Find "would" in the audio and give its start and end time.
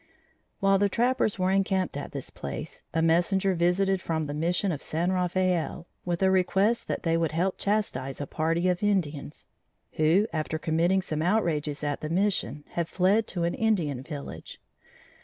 7.15-7.33